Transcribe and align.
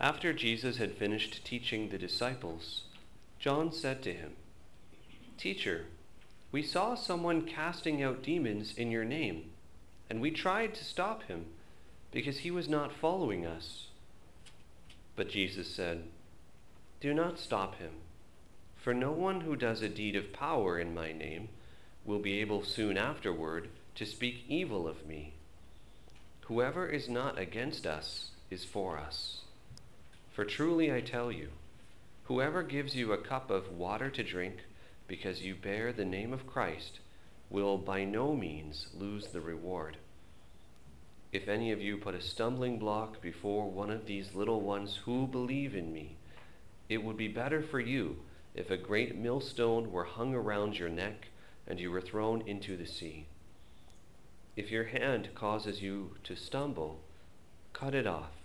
After 0.00 0.32
Jesus 0.32 0.76
had 0.76 0.94
finished 0.94 1.44
teaching 1.44 1.88
the 1.88 1.98
disciples, 1.98 2.82
John 3.40 3.72
said 3.72 4.00
to 4.04 4.12
him, 4.12 4.36
Teacher, 5.36 5.86
we 6.52 6.62
saw 6.62 6.94
someone 6.94 7.42
casting 7.42 8.00
out 8.00 8.22
demons 8.22 8.74
in 8.76 8.92
your 8.92 9.04
name, 9.04 9.50
and 10.08 10.20
we 10.20 10.30
tried 10.30 10.74
to 10.76 10.84
stop 10.84 11.24
him 11.24 11.46
because 12.12 12.38
he 12.38 12.50
was 12.52 12.68
not 12.68 12.92
following 12.92 13.44
us. 13.44 13.88
But 15.16 15.28
Jesus 15.28 15.68
said, 15.74 16.04
Do 17.00 17.12
not 17.12 17.40
stop 17.40 17.78
him, 17.78 17.94
for 18.76 18.94
no 18.94 19.10
one 19.10 19.40
who 19.40 19.56
does 19.56 19.82
a 19.82 19.88
deed 19.88 20.14
of 20.14 20.32
power 20.32 20.78
in 20.78 20.94
my 20.94 21.12
name 21.12 21.48
will 22.04 22.20
be 22.20 22.40
able 22.40 22.62
soon 22.62 22.96
afterward 22.96 23.68
to 23.96 24.06
speak 24.06 24.44
evil 24.48 24.86
of 24.86 25.06
me. 25.06 25.34
Whoever 26.42 26.86
is 26.86 27.08
not 27.08 27.36
against 27.36 27.84
us 27.84 28.30
is 28.48 28.64
for 28.64 28.96
us. 28.96 29.42
For 30.38 30.44
truly 30.44 30.92
I 30.94 31.00
tell 31.00 31.32
you, 31.32 31.48
whoever 32.26 32.62
gives 32.62 32.94
you 32.94 33.12
a 33.12 33.18
cup 33.18 33.50
of 33.50 33.72
water 33.72 34.08
to 34.08 34.22
drink 34.22 34.58
because 35.08 35.42
you 35.42 35.56
bear 35.56 35.92
the 35.92 36.04
name 36.04 36.32
of 36.32 36.46
Christ 36.46 37.00
will 37.50 37.76
by 37.76 38.04
no 38.04 38.36
means 38.36 38.86
lose 38.94 39.26
the 39.26 39.40
reward. 39.40 39.96
If 41.32 41.48
any 41.48 41.72
of 41.72 41.80
you 41.82 41.96
put 41.96 42.14
a 42.14 42.20
stumbling 42.20 42.78
block 42.78 43.20
before 43.20 43.68
one 43.68 43.90
of 43.90 44.06
these 44.06 44.32
little 44.32 44.60
ones 44.60 45.00
who 45.04 45.26
believe 45.26 45.74
in 45.74 45.92
me, 45.92 46.14
it 46.88 47.02
would 47.02 47.16
be 47.16 47.26
better 47.26 47.60
for 47.60 47.80
you 47.80 48.18
if 48.54 48.70
a 48.70 48.76
great 48.76 49.16
millstone 49.16 49.90
were 49.90 50.04
hung 50.04 50.36
around 50.36 50.78
your 50.78 50.88
neck 50.88 51.30
and 51.66 51.80
you 51.80 51.90
were 51.90 52.00
thrown 52.00 52.42
into 52.42 52.76
the 52.76 52.86
sea. 52.86 53.26
If 54.54 54.70
your 54.70 54.84
hand 54.84 55.30
causes 55.34 55.82
you 55.82 56.14
to 56.22 56.36
stumble, 56.36 57.00
cut 57.72 57.92
it 57.92 58.06
off. 58.06 58.37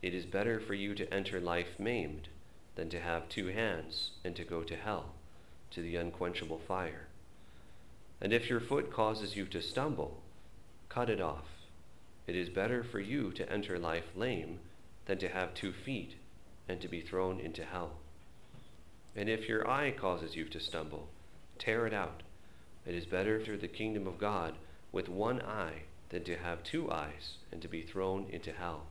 It 0.00 0.14
is 0.14 0.26
better 0.26 0.60
for 0.60 0.74
you 0.74 0.94
to 0.94 1.12
enter 1.12 1.40
life 1.40 1.78
maimed 1.78 2.28
than 2.76 2.88
to 2.90 3.00
have 3.00 3.28
two 3.28 3.48
hands 3.48 4.12
and 4.24 4.36
to 4.36 4.44
go 4.44 4.62
to 4.62 4.76
hell, 4.76 5.14
to 5.72 5.82
the 5.82 5.96
unquenchable 5.96 6.60
fire. 6.68 7.08
And 8.20 8.32
if 8.32 8.48
your 8.48 8.60
foot 8.60 8.92
causes 8.92 9.36
you 9.36 9.46
to 9.46 9.60
stumble, 9.60 10.22
cut 10.88 11.10
it 11.10 11.20
off. 11.20 11.46
It 12.26 12.36
is 12.36 12.48
better 12.48 12.84
for 12.84 13.00
you 13.00 13.32
to 13.32 13.50
enter 13.50 13.78
life 13.78 14.04
lame 14.14 14.60
than 15.06 15.18
to 15.18 15.28
have 15.28 15.54
two 15.54 15.72
feet 15.72 16.14
and 16.68 16.80
to 16.80 16.88
be 16.88 17.00
thrown 17.00 17.40
into 17.40 17.64
hell. 17.64 17.92
And 19.16 19.28
if 19.28 19.48
your 19.48 19.68
eye 19.68 19.90
causes 19.90 20.36
you 20.36 20.44
to 20.44 20.60
stumble, 20.60 21.08
tear 21.58 21.86
it 21.86 21.94
out. 21.94 22.22
It 22.86 22.94
is 22.94 23.06
better 23.06 23.42
through 23.42 23.58
the 23.58 23.68
kingdom 23.68 24.06
of 24.06 24.18
God 24.18 24.54
with 24.92 25.08
one 25.08 25.42
eye 25.42 25.82
than 26.10 26.24
to 26.24 26.36
have 26.36 26.62
two 26.62 26.90
eyes 26.90 27.38
and 27.50 27.60
to 27.62 27.68
be 27.68 27.82
thrown 27.82 28.26
into 28.30 28.52
hell, 28.52 28.86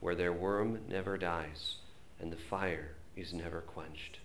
where 0.00 0.14
their 0.14 0.32
worm 0.32 0.80
never 0.88 1.16
dies 1.16 1.76
and 2.20 2.32
the 2.32 2.36
fire 2.36 2.92
is 3.16 3.32
never 3.32 3.60
quenched. 3.60 4.18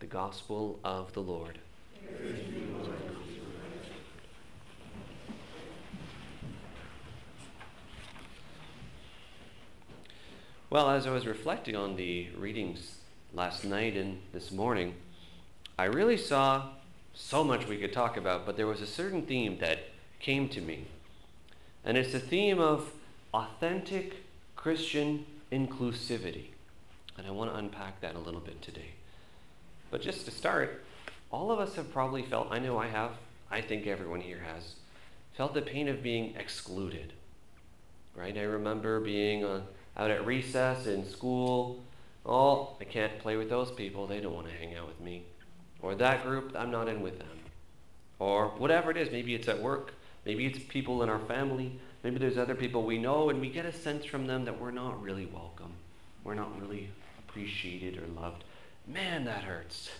The 0.00 0.06
Gospel 0.06 0.78
of 0.82 1.12
the 1.12 1.20
Lord. 1.20 1.58
Well, 10.70 10.90
as 10.90 11.06
I 11.06 11.10
was 11.10 11.26
reflecting 11.26 11.74
on 11.74 11.96
the 11.96 12.28
readings 12.36 12.98
last 13.34 13.64
night 13.64 13.96
and 13.96 14.20
this 14.32 14.52
morning, 14.52 14.94
I 15.76 15.84
really 15.84 16.16
saw 16.16 16.68
so 17.12 17.42
much 17.42 17.66
we 17.66 17.78
could 17.78 17.92
talk 17.92 18.16
about, 18.16 18.46
but 18.46 18.56
there 18.56 18.68
was 18.68 18.80
a 18.80 18.86
certain 18.86 19.22
theme 19.22 19.58
that 19.58 19.80
came 20.20 20.48
to 20.50 20.60
me. 20.60 20.86
And 21.84 21.96
it's 21.96 22.12
the 22.12 22.20
theme 22.20 22.60
of 22.60 22.92
authentic 23.32 24.24
Christian 24.56 25.26
inclusivity. 25.52 26.46
And 27.16 27.26
I 27.26 27.30
want 27.30 27.52
to 27.52 27.58
unpack 27.58 28.00
that 28.00 28.14
a 28.14 28.18
little 28.18 28.40
bit 28.40 28.62
today. 28.62 28.92
But 29.90 30.02
just 30.02 30.24
to 30.24 30.30
start, 30.30 30.84
all 31.30 31.50
of 31.50 31.58
us 31.58 31.74
have 31.74 31.92
probably 31.92 32.22
felt, 32.22 32.48
I 32.50 32.58
know 32.58 32.78
I 32.78 32.88
have, 32.88 33.12
I 33.50 33.60
think 33.60 33.86
everyone 33.86 34.20
here 34.20 34.40
has, 34.52 34.74
felt 35.36 35.54
the 35.54 35.62
pain 35.62 35.88
of 35.88 36.02
being 36.02 36.34
excluded. 36.36 37.12
Right? 38.14 38.36
I 38.36 38.42
remember 38.42 39.00
being 39.00 39.44
uh, 39.44 39.62
out 39.96 40.10
at 40.10 40.26
recess 40.26 40.86
in 40.86 41.08
school. 41.08 41.82
Oh, 42.26 42.76
I 42.80 42.84
can't 42.84 43.18
play 43.18 43.36
with 43.36 43.48
those 43.48 43.70
people. 43.70 44.06
They 44.06 44.20
don't 44.20 44.34
want 44.34 44.48
to 44.48 44.54
hang 44.54 44.74
out 44.74 44.86
with 44.86 45.00
me. 45.00 45.24
Or 45.82 45.94
that 45.94 46.22
group, 46.22 46.54
I'm 46.56 46.70
not 46.70 46.88
in 46.88 47.00
with 47.00 47.18
them. 47.18 47.28
Or 48.18 48.48
whatever 48.48 48.90
it 48.90 48.96
is. 48.96 49.10
Maybe 49.10 49.34
it's 49.34 49.48
at 49.48 49.60
work. 49.60 49.94
Maybe 50.26 50.46
it's 50.46 50.58
people 50.58 51.02
in 51.02 51.08
our 51.08 51.18
family. 51.20 51.78
Maybe 52.02 52.18
there's 52.18 52.38
other 52.38 52.54
people 52.54 52.82
we 52.82 52.98
know, 52.98 53.28
and 53.28 53.40
we 53.40 53.50
get 53.50 53.66
a 53.66 53.72
sense 53.72 54.04
from 54.04 54.26
them 54.26 54.44
that 54.46 54.60
we're 54.60 54.70
not 54.70 55.02
really 55.02 55.26
welcome. 55.26 55.72
We're 56.24 56.34
not 56.34 56.60
really 56.60 56.88
appreciated 57.18 57.98
or 57.98 58.06
loved. 58.20 58.44
Man, 58.86 59.24
that 59.24 59.44
hurts. 59.44 59.90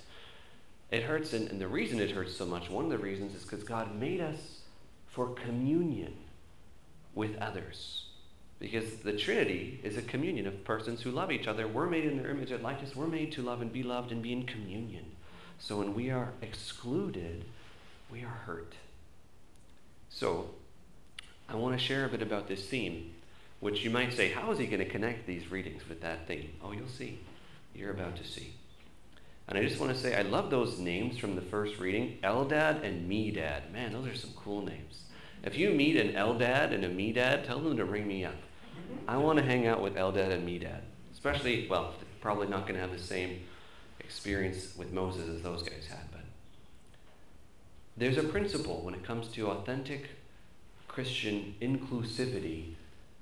It 0.91 1.03
hurts, 1.03 1.33
and, 1.33 1.51
and 1.51 1.61
the 1.61 1.69
reason 1.69 2.01
it 2.01 2.11
hurts 2.11 2.37
so 2.37 2.47
much, 2.47 2.71
one 2.71 2.85
of 2.85 2.91
the 2.91 2.99
reasons 2.99 3.35
is 3.35 3.43
because 3.43 3.63
God 3.63 3.95
made 3.95 4.21
us 4.21 4.61
for 5.09 5.29
communion 5.29 6.15
with 7.15 7.37
others. 7.39 8.07
Because 8.59 8.97
the 8.97 9.17
Trinity 9.17 9.81
is 9.83 9.97
a 9.97 10.03
communion 10.03 10.47
of 10.47 10.65
persons 10.65 11.01
who 11.01 11.11
love 11.11 11.33
each 11.33 11.47
other. 11.47 11.67
We're 11.67 11.87
made 11.87 12.05
in 12.05 12.21
their 12.21 12.31
image 12.31 12.51
and 12.51 12.63
likeness. 12.63 12.95
We're 12.95 13.07
made 13.07 13.33
to 13.33 13.43
love 13.43 13.63
and 13.63 13.73
be 13.73 13.83
loved 13.83 14.13
and 14.13 14.23
be 14.23 14.33
in 14.33 14.47
communion. 14.47 15.05
So 15.59 15.79
when 15.79 15.95
we 15.95 16.11
are 16.11 16.33
excluded, 16.43 17.45
we 18.11 18.23
are 18.23 18.41
hurt. 18.47 18.75
So 20.11 20.51
I 21.51 21.57
want 21.57 21.79
to 21.79 21.85
share 21.85 22.05
a 22.05 22.09
bit 22.09 22.23
about 22.23 22.47
this 22.47 22.65
theme, 22.65 23.13
which 23.59 23.83
you 23.83 23.91
might 23.91 24.13
say, 24.13 24.31
how 24.31 24.53
is 24.53 24.59
he 24.59 24.67
going 24.67 24.79
to 24.79 24.89
connect 24.89 25.27
these 25.27 25.51
readings 25.51 25.83
with 25.89 26.01
that 26.03 26.29
theme? 26.29 26.51
Oh, 26.63 26.73
you'll 26.73 26.89
see. 26.89 27.19
You're 27.75 27.91
about 27.91 28.17
to 28.17 28.25
see. 28.25 28.55
And 29.49 29.59
I 29.59 29.63
just 29.65 29.81
want 29.81 29.93
to 29.93 29.99
say, 29.99 30.15
I 30.15 30.23
love 30.23 30.51
those 30.51 30.79
names 30.79 31.19
from 31.19 31.35
the 31.35 31.43
first 31.43 31.81
reading 31.81 32.19
Eldad 32.23 32.85
and 32.85 33.11
Medad. 33.11 33.73
Man, 33.73 33.93
those 33.93 34.07
are 34.07 34.15
some 34.15 34.31
cool 34.37 34.63
names. 34.63 35.03
If 35.43 35.59
you 35.59 35.71
meet 35.71 35.97
an 35.97 36.13
Eldad 36.13 36.73
and 36.73 36.85
a 36.85 36.89
Medad, 36.89 37.47
tell 37.47 37.59
them 37.59 37.77
to 37.77 37.85
ring 37.85 38.07
me 38.07 38.25
up. 38.25 38.37
I 39.09 39.17
want 39.17 39.39
to 39.39 39.45
hang 39.45 39.67
out 39.67 39.83
with 39.83 39.97
Eldad 39.97 40.31
and 40.31 40.47
Medad. 40.47 40.83
Especially, 41.13 41.67
well, 41.69 41.95
probably 42.21 42.47
not 42.47 42.63
going 42.63 42.75
to 42.75 42.81
have 42.81 42.93
the 42.93 42.99
same 42.99 43.41
experience 43.99 44.77
with 44.77 44.93
Moses 44.93 45.29
as 45.29 45.43
those 45.43 45.63
guys 45.63 45.87
had, 45.89 46.11
but 46.13 46.21
there's 47.97 48.19
a 48.19 48.23
principle 48.23 48.83
when 48.83 48.95
it 48.95 49.05
comes 49.05 49.29
to 49.29 49.49
authentic 49.49 50.11
Christian 50.91 51.55
inclusivity 51.63 52.75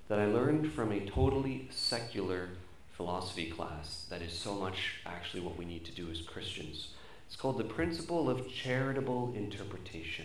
that 0.08 0.18
I 0.18 0.24
learned 0.24 0.72
from 0.72 0.90
a 0.90 1.04
totally 1.04 1.68
secular 1.70 2.48
philosophy 2.96 3.50
class 3.50 4.06
that 4.08 4.22
is 4.22 4.32
so 4.32 4.54
much 4.54 5.00
actually 5.04 5.42
what 5.42 5.58
we 5.58 5.66
need 5.66 5.84
to 5.84 5.92
do 5.92 6.10
as 6.10 6.22
Christians. 6.22 6.94
It's 7.26 7.36
called 7.36 7.58
the 7.58 7.64
principle 7.64 8.30
of 8.30 8.48
charitable 8.48 9.34
interpretation, 9.36 10.24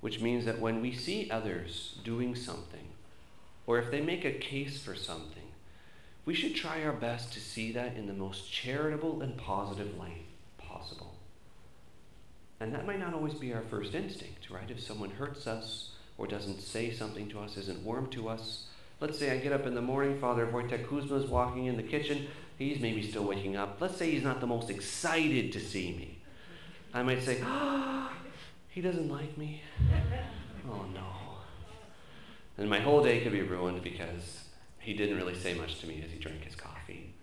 which 0.00 0.20
means 0.20 0.44
that 0.44 0.58
when 0.58 0.82
we 0.82 0.92
see 0.92 1.30
others 1.30 1.94
doing 2.02 2.34
something, 2.34 2.88
or 3.64 3.78
if 3.78 3.92
they 3.92 4.00
make 4.00 4.24
a 4.24 4.32
case 4.32 4.82
for 4.82 4.96
something, 4.96 5.52
we 6.24 6.34
should 6.34 6.56
try 6.56 6.82
our 6.82 6.92
best 6.92 7.32
to 7.34 7.40
see 7.40 7.70
that 7.70 7.94
in 7.94 8.08
the 8.08 8.12
most 8.12 8.50
charitable 8.52 9.22
and 9.22 9.36
positive 9.36 9.96
light 9.96 10.26
possible. 10.58 11.14
And 12.58 12.74
that 12.74 12.86
might 12.86 12.98
not 12.98 13.14
always 13.14 13.34
be 13.34 13.54
our 13.54 13.62
first 13.62 13.94
instinct, 13.94 14.50
right? 14.50 14.68
If 14.68 14.80
someone 14.80 15.10
hurts 15.10 15.46
us 15.46 15.90
or 16.18 16.26
doesn't 16.26 16.60
say 16.60 16.92
something 16.92 17.28
to 17.28 17.40
us, 17.40 17.56
isn't 17.56 17.82
warm 17.82 18.08
to 18.10 18.28
us. 18.28 18.66
Let's 19.00 19.18
say 19.18 19.32
I 19.32 19.38
get 19.38 19.52
up 19.52 19.66
in 19.66 19.74
the 19.74 19.82
morning, 19.82 20.18
Father 20.20 20.46
Wojtek 20.46 20.88
Kuzma 20.88 21.16
is 21.16 21.26
walking 21.26 21.66
in 21.66 21.76
the 21.76 21.82
kitchen. 21.82 22.28
He's 22.58 22.80
maybe 22.80 23.02
still 23.02 23.24
waking 23.24 23.56
up. 23.56 23.78
Let's 23.80 23.96
say 23.96 24.10
he's 24.10 24.22
not 24.22 24.40
the 24.40 24.46
most 24.46 24.70
excited 24.70 25.52
to 25.52 25.60
see 25.60 25.92
me. 25.92 26.18
I 26.94 27.02
might 27.02 27.22
say, 27.22 27.38
ah, 27.42 28.12
he 28.68 28.80
doesn't 28.80 29.08
like 29.10 29.36
me. 29.36 29.62
Oh 30.70 30.84
no. 30.94 31.06
And 32.58 32.68
my 32.68 32.80
whole 32.80 33.02
day 33.02 33.20
could 33.20 33.32
be 33.32 33.42
ruined 33.42 33.82
because 33.82 34.44
he 34.78 34.94
didn't 34.94 35.16
really 35.16 35.34
say 35.34 35.54
much 35.54 35.80
to 35.80 35.86
me 35.86 36.02
as 36.04 36.10
he 36.10 36.18
drank 36.18 36.44
his 36.44 36.54
coffee. 36.54 37.14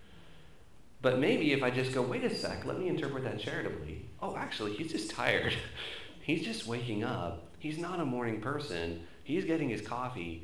But 1.02 1.18
maybe 1.18 1.52
if 1.52 1.62
I 1.62 1.70
just 1.70 1.94
go, 1.94 2.02
wait 2.02 2.24
a 2.24 2.34
sec, 2.34 2.66
let 2.66 2.78
me 2.78 2.88
interpret 2.88 3.24
that 3.24 3.38
charitably. 3.38 4.04
Oh, 4.20 4.36
actually, 4.36 4.74
he's 4.74 4.92
just 4.92 5.10
tired. 5.10 5.54
he's 6.20 6.44
just 6.44 6.66
waking 6.66 7.04
up. 7.04 7.49
He's 7.60 7.78
not 7.78 8.00
a 8.00 8.04
morning 8.04 8.40
person. 8.40 9.06
He's 9.22 9.44
getting 9.44 9.68
his 9.68 9.80
coffee. 9.80 10.42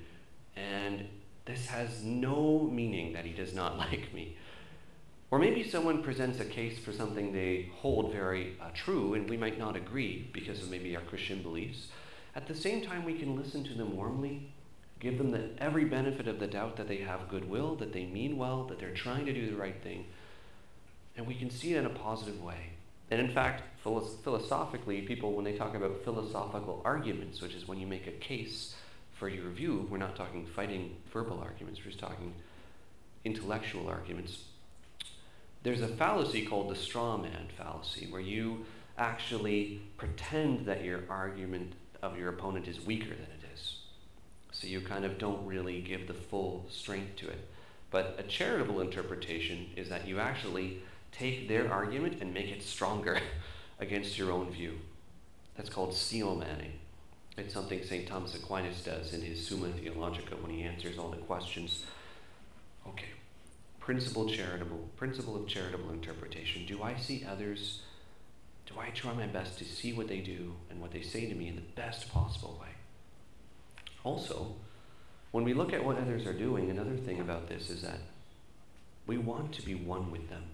And 0.55 1.09
this 1.45 1.67
has 1.67 2.05
no 2.05 2.71
meaning 2.73 3.13
that 3.15 3.25
he 3.25 3.33
does 3.33 3.53
not 3.53 3.77
like 3.79 4.15
me. 4.15 4.37
Or 5.33 5.41
maybe 5.41 5.69
someone 5.69 6.05
presents 6.05 6.39
a 6.39 6.45
case 6.45 6.79
for 6.79 6.93
something 6.93 7.33
they 7.33 7.69
hold 7.75 8.13
very 8.13 8.57
uh, 8.61 8.69
true, 8.73 9.15
and 9.15 9.29
we 9.29 9.37
might 9.37 9.59
not 9.59 9.75
agree 9.75 10.31
because 10.33 10.63
of 10.63 10.71
maybe 10.71 10.95
our 10.95 11.03
Christian 11.03 11.43
beliefs. 11.43 11.89
At 12.37 12.47
the 12.47 12.55
same 12.55 12.83
time, 12.83 13.05
we 13.05 13.15
can 13.15 13.35
listen 13.35 13.65
to 13.65 13.75
them 13.75 13.97
warmly 13.97 14.53
Give 14.99 15.19
them 15.19 15.31
the, 15.31 15.51
every 15.59 15.85
benefit 15.85 16.27
of 16.27 16.41
the 16.41 16.47
doubt 16.47 16.77
that 16.77 16.89
they 16.89 16.99
have 16.99 17.29
goodwill, 17.29 17.77
that 17.77 17.93
they 17.93 18.07
mean 18.07 18.39
well, 18.39 18.65
that 18.65 18.79
they're 18.79 18.95
trying 18.95 19.27
to 19.27 19.33
do 19.33 19.51
the 19.51 19.57
right 19.57 19.83
thing. 19.83 20.07
And 21.17 21.27
we 21.27 21.35
can 21.35 21.51
see 21.51 21.75
it 21.75 21.79
in 21.79 21.87
a 21.87 21.91
positive 21.91 22.43
way. 22.43 22.71
And 23.11 23.21
in 23.21 23.31
fact, 23.31 23.63
philosophically, 23.83 25.03
people, 25.03 25.33
when 25.33 25.45
they 25.45 25.57
talk 25.57 25.75
about 25.75 26.03
philosophical 26.03 26.83
arguments, 26.85 27.41
which 27.41 27.55
is 27.55 27.69
when 27.69 27.79
you 27.79 27.87
make 27.87 28.07
a 28.07 28.13
case 28.13 28.75
for 29.13 29.29
your 29.29 29.49
view, 29.51 29.87
we're 29.91 29.99
not 29.99 30.17
talking 30.17 30.45
fighting 30.47 30.97
verbal 31.13 31.39
arguments, 31.41 31.81
we're 31.81 31.91
just 31.91 32.01
talking 32.01 32.35
intellectual 33.25 33.89
arguments. 33.89 34.43
There's 35.63 35.81
a 35.83 35.89
fallacy 35.89 36.45
called 36.45 36.71
the 36.71 36.77
straw 36.77 37.17
man 37.17 37.49
fallacy, 37.57 38.07
where 38.11 38.21
you 38.21 38.67
actually 38.99 39.83
pretend 39.97 40.67
that 40.67 40.85
your 40.85 41.03
argument 41.09 41.75
of 42.03 42.19
your 42.19 42.31
opponent 42.31 42.67
is 42.69 42.85
weaker 42.85 43.11
than 43.11 43.15
it 43.15 43.55
is. 43.55 43.77
So 44.53 44.67
you 44.67 44.81
kind 44.81 45.05
of 45.05 45.19
don't 45.19 45.47
really 45.47 45.81
give 45.81 46.07
the 46.09 46.15
full 46.15 46.67
strength 46.71 47.17
to 47.17 47.29
it. 47.29 47.49
But 47.91 48.17
a 48.19 48.23
charitable 48.23 48.81
interpretation 48.81 49.67
is 49.77 49.89
that 49.91 50.07
you 50.09 50.19
actually 50.19 50.83
take 51.19 51.49
their 51.49 51.73
argument 51.73 52.21
and 52.21 52.33
make 52.33 52.51
it 52.51 52.63
stronger 52.63 53.19
against 53.81 54.19
your 54.19 54.33
own 54.33 54.51
view. 54.51 54.79
That's 55.57 55.71
called 55.71 55.95
steel 55.95 56.35
manning. 56.35 56.73
It's 57.39 57.53
something 57.53 57.83
St. 57.83 58.07
Thomas 58.07 58.35
Aquinas 58.35 58.83
does 58.83 59.13
in 59.13 59.23
his 59.23 59.47
Summa 59.47 59.69
Theologica 59.69 60.37
when 60.37 60.53
he 60.53 60.63
answers 60.63 60.99
all 60.99 61.11
the 61.11 61.17
questions. 61.19 61.85
Okay, 62.87 63.09
principle 63.79 64.29
charitable, 64.29 64.89
principle 64.97 65.37
of 65.37 65.47
charitable 65.47 65.91
interpretation. 65.91 66.65
Do 66.67 66.83
I 66.83 66.97
see 66.97 67.27
others? 67.29 67.83
Do 68.67 68.81
I 68.81 68.89
try 68.91 69.13
my 69.13 69.27
best 69.27 69.59
to 69.59 69.65
see 69.65 69.93
what 69.93 70.09
they 70.09 70.21
do 70.21 70.55
and 70.71 70.81
what 70.81 70.93
they 70.93 71.03
say 71.03 71.27
to 71.27 71.35
me 71.35 71.49
in 71.49 71.57
the 71.57 71.63
best 71.75 72.11
possible 72.11 72.59
way? 72.61 72.71
Also, 74.03 74.55
when 75.31 75.45
we 75.45 75.53
look 75.53 75.73
at 75.73 75.85
what 75.85 75.99
others 75.99 76.27
are 76.27 76.33
doing, 76.33 76.71
another 76.71 76.97
thing 76.97 77.21
about 77.21 77.49
this 77.49 77.69
is 77.69 77.83
that 77.83 77.99
we 79.07 79.19
want 79.19 79.53
to 79.53 79.63
be 79.63 79.75
one 79.75 80.11
with 80.11 80.29
them. 80.31 80.45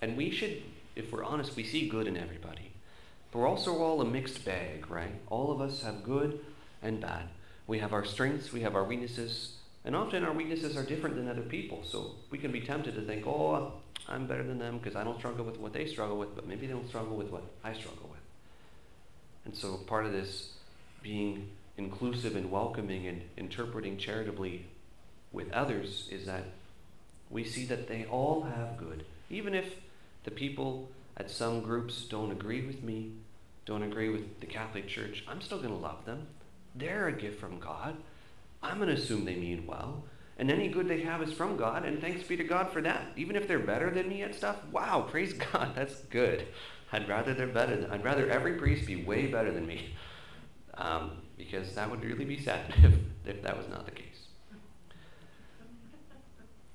And 0.00 0.16
we 0.16 0.30
should, 0.30 0.62
if 0.94 1.12
we're 1.12 1.24
honest, 1.24 1.56
we 1.56 1.64
see 1.64 1.88
good 1.88 2.06
in 2.06 2.16
everybody. 2.16 2.72
But 3.30 3.38
we're 3.40 3.48
also 3.48 3.82
all 3.82 4.00
a 4.00 4.04
mixed 4.04 4.44
bag, 4.44 4.90
right? 4.90 5.14
All 5.28 5.50
of 5.50 5.60
us 5.60 5.82
have 5.82 6.02
good 6.02 6.40
and 6.82 7.00
bad. 7.00 7.28
We 7.66 7.78
have 7.80 7.92
our 7.92 8.04
strengths, 8.04 8.52
we 8.52 8.60
have 8.60 8.76
our 8.76 8.84
weaknesses, 8.84 9.54
and 9.84 9.96
often 9.96 10.24
our 10.24 10.32
weaknesses 10.32 10.76
are 10.76 10.84
different 10.84 11.16
than 11.16 11.28
other 11.28 11.42
people. 11.42 11.82
So 11.84 12.12
we 12.30 12.38
can 12.38 12.52
be 12.52 12.60
tempted 12.60 12.94
to 12.94 13.02
think, 13.02 13.26
oh, 13.26 13.72
I'm 14.08 14.26
better 14.26 14.42
than 14.42 14.58
them 14.58 14.78
because 14.78 14.96
I 14.96 15.04
don't 15.04 15.18
struggle 15.18 15.44
with 15.44 15.58
what 15.58 15.72
they 15.72 15.86
struggle 15.86 16.16
with, 16.16 16.34
but 16.34 16.46
maybe 16.46 16.66
they 16.66 16.72
don't 16.72 16.88
struggle 16.88 17.16
with 17.16 17.30
what 17.30 17.42
I 17.64 17.72
struggle 17.72 18.08
with. 18.10 18.20
And 19.44 19.54
so 19.54 19.76
part 19.86 20.06
of 20.06 20.12
this 20.12 20.52
being 21.02 21.50
inclusive 21.76 22.36
and 22.36 22.50
welcoming 22.50 23.06
and 23.06 23.22
interpreting 23.36 23.96
charitably 23.96 24.66
with 25.32 25.52
others 25.52 26.08
is 26.10 26.26
that 26.26 26.44
we 27.30 27.44
see 27.44 27.64
that 27.66 27.88
they 27.88 28.04
all 28.06 28.42
have 28.42 28.76
good. 28.76 29.04
Even 29.28 29.54
if 29.54 29.74
the 30.26 30.30
people 30.32 30.90
at 31.16 31.30
some 31.30 31.62
groups 31.62 32.04
don't 32.04 32.32
agree 32.32 32.66
with 32.66 32.82
me, 32.82 33.12
don't 33.64 33.84
agree 33.84 34.10
with 34.10 34.40
the 34.40 34.46
Catholic 34.46 34.86
Church, 34.86 35.24
I'm 35.26 35.40
still 35.40 35.58
going 35.58 35.70
to 35.70 35.76
love 35.76 36.04
them. 36.04 36.26
They're 36.74 37.08
a 37.08 37.12
gift 37.12 37.40
from 37.40 37.58
God. 37.58 37.96
I'm 38.62 38.76
going 38.76 38.88
to 38.88 39.00
assume 39.00 39.24
they 39.24 39.36
mean 39.36 39.66
well. 39.66 40.04
And 40.36 40.50
any 40.50 40.68
good 40.68 40.88
they 40.88 41.00
have 41.02 41.22
is 41.22 41.32
from 41.32 41.56
God, 41.56 41.86
and 41.86 42.00
thanks 42.00 42.26
be 42.26 42.36
to 42.36 42.44
God 42.44 42.70
for 42.70 42.82
that. 42.82 43.12
Even 43.16 43.36
if 43.36 43.48
they're 43.48 43.58
better 43.58 43.90
than 43.90 44.08
me 44.08 44.22
at 44.22 44.34
stuff, 44.34 44.56
wow, 44.70 45.00
praise 45.10 45.32
God, 45.32 45.74
that's 45.74 46.00
good. 46.10 46.46
I'd 46.92 47.08
rather 47.08 47.32
they're 47.32 47.46
better. 47.46 47.76
Than, 47.76 47.90
I'd 47.90 48.04
rather 48.04 48.28
every 48.28 48.54
priest 48.54 48.86
be 48.86 48.96
way 48.96 49.28
better 49.28 49.52
than 49.52 49.66
me, 49.66 49.94
um, 50.74 51.22
because 51.38 51.74
that 51.76 51.90
would 51.90 52.04
really 52.04 52.24
be 52.24 52.38
sad 52.38 52.74
if, 52.82 52.94
if 53.24 53.42
that 53.42 53.56
was 53.56 53.68
not 53.68 53.86
the 53.86 53.92
case. 53.92 54.26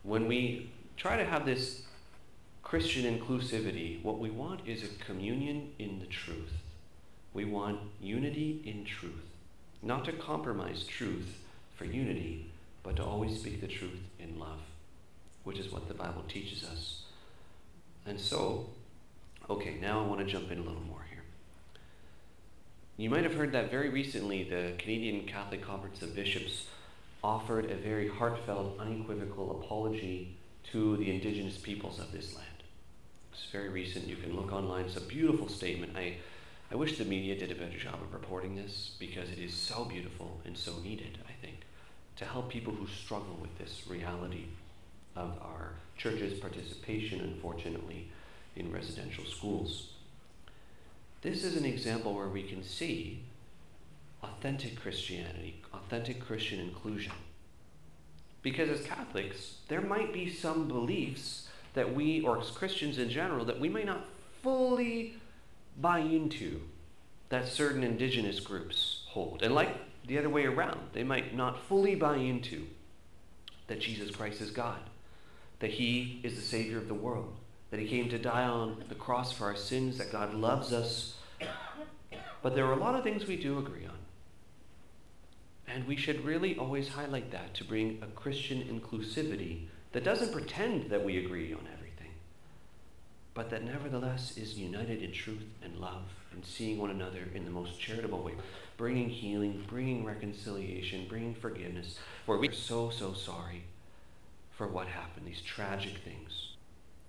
When 0.04 0.28
we 0.28 0.72
try 0.98 1.18
to 1.18 1.26
have 1.26 1.46
this 1.46 1.84
Christian 2.72 3.20
inclusivity, 3.20 4.02
what 4.02 4.18
we 4.18 4.30
want 4.30 4.62
is 4.66 4.82
a 4.82 5.04
communion 5.04 5.74
in 5.78 6.00
the 6.00 6.06
truth. 6.06 6.54
We 7.34 7.44
want 7.44 7.82
unity 8.00 8.62
in 8.64 8.86
truth. 8.86 9.26
Not 9.84 10.06
to 10.06 10.14
compromise 10.14 10.86
truth 10.86 11.38
for 11.76 11.84
unity, 11.84 12.50
but 12.82 12.96
to 12.96 13.04
always 13.04 13.38
speak 13.38 13.60
the 13.60 13.68
truth 13.68 14.00
in 14.20 14.40
love, 14.40 14.62
which 15.44 15.60
is 15.60 15.70
what 15.70 15.90
the 15.90 15.94
Bible 15.94 16.24
teaches 16.30 16.64
us. 16.64 17.02
And 18.06 18.18
so, 18.18 18.70
okay, 19.50 19.76
now 19.82 20.02
I 20.02 20.08
want 20.08 20.22
to 20.22 20.26
jump 20.26 20.50
in 20.50 20.60
a 20.60 20.64
little 20.64 20.82
more 20.84 21.06
here. 21.10 21.24
You 22.96 23.10
might 23.10 23.26
have 23.26 23.36
heard 23.36 23.52
that 23.52 23.70
very 23.70 23.90
recently 23.90 24.46
the 24.46 24.76
Canadian 24.78 25.28
Catholic 25.28 25.62
Conference 25.62 26.02
of 26.04 26.16
Bishops 26.16 26.68
offered 27.22 27.70
a 27.70 27.76
very 27.76 28.08
heartfelt, 28.08 28.80
unequivocal 28.80 29.60
apology 29.60 30.38
to 30.72 30.96
the 30.96 31.14
indigenous 31.14 31.58
peoples 31.58 32.00
of 32.00 32.14
this 32.14 32.34
land. 32.34 32.48
It's 33.32 33.46
very 33.52 33.70
recent. 33.70 34.08
You 34.08 34.18
can 34.18 34.36
look 34.36 34.52
online. 34.52 34.86
It's 34.86 34.98
a 34.98 35.02
beautiful 35.02 35.48
statement. 35.48 35.96
I, 35.96 36.18
I 36.72 36.76
wish 36.76 36.98
the 36.98 37.06
media 37.06 37.38
did 37.38 37.52
a 37.52 37.56
better 37.56 37.78
job 37.78 37.96
of 37.96 38.14
reporting 38.14 38.56
this 38.56 38.92
because 39.00 39.30
it 39.30 39.40
is 39.40 39.54
so 39.54 39.86
beautiful 39.86 40.40
and 40.46 40.58
so 40.58 40.74
needed, 40.84 41.20
I 41.28 41.34
think, 41.46 41.62
to 42.18 42.26
help 42.26 42.50
people 42.50 42.74
who 42.74 42.88
struggle 42.88 43.38
with 43.42 43.58
this 43.58 43.84
reality 43.88 44.46
of 45.16 45.38
our 45.42 45.74
church's 45.98 46.40
participation, 46.40 47.22
unfortunately, 47.22 48.10
in 48.56 48.72
residential 48.72 49.26
schools. 49.26 49.90
This 51.22 51.44
is 51.44 51.56
an 51.56 51.66
example 51.66 52.14
where 52.14 52.28
we 52.28 52.44
can 52.44 52.64
see 52.64 53.22
authentic 54.24 54.80
Christianity, 54.80 55.62
authentic 55.74 56.26
Christian 56.26 56.60
inclusion. 56.60 57.14
Because 58.42 58.70
as 58.70 58.86
Catholics, 58.86 59.58
there 59.68 59.82
might 59.82 60.14
be 60.14 60.32
some 60.32 60.68
beliefs 60.68 61.48
that 61.74 61.94
we, 61.94 62.22
or 62.22 62.40
as 62.40 62.50
Christians 62.50 62.98
in 62.98 63.10
general, 63.10 63.46
that 63.46 63.60
we 63.60 63.70
may 63.70 63.84
not 63.84 64.06
fully 64.42 65.16
buy 65.80 66.00
into 66.00 66.62
that 67.30 67.48
certain 67.48 67.84
indigenous 67.84 68.40
groups 68.40 69.04
hold. 69.08 69.42
And 69.42 69.56
like 69.56 69.76
the 70.06 70.18
other 70.18 70.30
way 70.30 70.46
around, 70.46 70.80
they 70.94 71.04
might 71.04 71.36
not 71.36 71.64
fully 71.64 71.96
buy 71.96 72.18
into 72.18 72.68
that 73.68 73.80
Jesus 73.80 74.14
Christ 74.14 74.42
is 74.42 74.52
God, 74.52 74.80
that 75.60 75.72
He 75.72 76.20
is 76.24 76.36
the 76.36 76.42
Savior 76.42 76.78
of 76.78 76.88
the 76.88 76.94
world, 76.94 77.34
that 77.70 77.80
He 77.80 77.88
came 77.88 78.10
to 78.10 78.18
die 78.18 78.44
on 78.44 78.84
the 78.90 78.96
cross 78.96 79.32
for 79.32 79.46
our 79.46 79.56
sins, 79.56 79.98
that 79.98 80.12
God 80.12 80.34
loves 80.34 80.74
us. 80.74 81.16
But 82.42 82.56
there 82.56 82.66
are 82.66 82.74
a 82.74 82.78
lot 82.78 82.96
of 82.96 83.04
things 83.04 83.26
we 83.26 83.38
do 83.38 83.60
agree 83.60 83.86
on. 83.86 83.98
And 85.68 85.88
we 85.88 85.96
should 85.96 86.26
really 86.26 86.58
always 86.58 86.90
highlight 86.90 87.32
that 87.32 87.54
to 87.54 87.64
bring 87.64 88.00
a 88.02 88.08
Christian 88.08 88.62
inclusivity 88.62 89.68
that 89.92 90.04
doesn't 90.04 90.32
pretend 90.32 90.90
that 90.90 91.04
we 91.04 91.24
agree 91.24 91.54
on 91.54 91.68
everything, 91.74 92.12
but 93.34 93.50
that 93.50 93.64
nevertheless 93.64 94.38
is 94.38 94.58
united 94.58 95.02
in 95.02 95.12
truth 95.12 95.46
and 95.64 95.78
love 95.78 96.04
and 96.32 96.46
seeing 96.46 96.78
one 96.78 96.90
another 96.90 97.28
in 97.36 97.46
the 97.46 97.52
most 97.52 97.80
charitable 97.80 98.24
way, 98.24 98.34
bringing 98.78 99.10
healing, 99.10 99.64
bringing 99.68 100.06
reconciliation, 100.06 101.06
bringing 101.10 101.36
forgiveness, 101.36 102.00
where 102.26 102.38
we're 102.38 102.52
so, 102.52 102.90
so 102.90 103.14
sorry 103.14 103.64
for 104.52 104.68
what 104.68 104.88
happened, 104.88 105.28
these 105.28 105.42
tragic 105.42 105.98
things. 106.06 106.50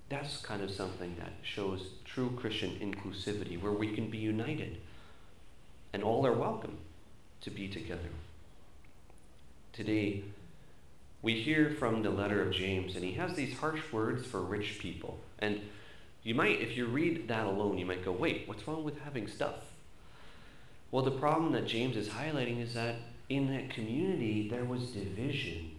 That's 0.08 0.38
kind 0.38 0.62
of 0.62 0.70
something 0.70 1.16
that 1.18 1.32
shows 1.42 1.90
true 2.04 2.36
Christian 2.36 2.78
inclusivity, 2.80 3.60
where 3.60 3.72
we 3.72 3.94
can 3.94 4.10
be 4.10 4.18
united 4.18 4.78
and 5.92 6.02
all 6.02 6.26
are 6.26 6.32
welcome 6.32 6.78
to 7.42 7.50
be 7.50 7.68
together. 7.68 8.08
Today, 9.72 10.24
we 11.22 11.40
hear 11.40 11.70
from 11.70 12.02
the 12.02 12.10
letter 12.10 12.42
of 12.42 12.52
James, 12.52 12.96
and 12.96 13.04
he 13.04 13.12
has 13.12 13.34
these 13.34 13.56
harsh 13.58 13.80
words 13.92 14.26
for 14.26 14.40
rich 14.42 14.78
people. 14.80 15.20
And 15.38 15.60
you 16.24 16.34
might, 16.34 16.60
if 16.60 16.76
you 16.76 16.86
read 16.86 17.28
that 17.28 17.46
alone, 17.46 17.78
you 17.78 17.86
might 17.86 18.04
go, 18.04 18.12
wait, 18.12 18.46
what's 18.46 18.66
wrong 18.66 18.82
with 18.82 19.00
having 19.00 19.28
stuff? 19.28 19.54
Well, 20.90 21.04
the 21.04 21.12
problem 21.12 21.52
that 21.52 21.66
James 21.66 21.96
is 21.96 22.08
highlighting 22.08 22.60
is 22.60 22.74
that 22.74 22.96
in 23.28 23.48
that 23.52 23.70
community, 23.70 24.48
there 24.48 24.64
was 24.64 24.90
division. 24.90 25.76